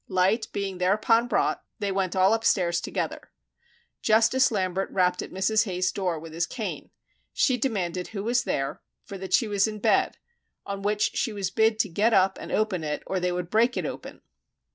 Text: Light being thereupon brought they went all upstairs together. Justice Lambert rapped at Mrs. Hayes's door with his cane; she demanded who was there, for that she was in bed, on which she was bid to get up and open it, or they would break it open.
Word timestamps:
Light 0.07 0.47
being 0.51 0.79
thereupon 0.79 1.27
brought 1.27 1.63
they 1.77 1.91
went 1.91 2.15
all 2.15 2.33
upstairs 2.33 2.81
together. 2.81 3.29
Justice 4.01 4.51
Lambert 4.51 4.89
rapped 4.89 5.21
at 5.21 5.29
Mrs. 5.29 5.65
Hayes's 5.65 5.91
door 5.91 6.17
with 6.19 6.33
his 6.33 6.47
cane; 6.47 6.89
she 7.33 7.55
demanded 7.55 8.07
who 8.07 8.23
was 8.23 8.43
there, 8.43 8.81
for 9.03 9.19
that 9.19 9.31
she 9.35 9.47
was 9.47 9.67
in 9.67 9.77
bed, 9.77 10.17
on 10.65 10.81
which 10.81 11.11
she 11.15 11.31
was 11.31 11.51
bid 11.51 11.77
to 11.77 11.87
get 11.87 12.13
up 12.15 12.39
and 12.41 12.51
open 12.51 12.83
it, 12.83 13.03
or 13.05 13.19
they 13.19 13.31
would 13.31 13.51
break 13.51 13.77
it 13.77 13.85
open. 13.85 14.21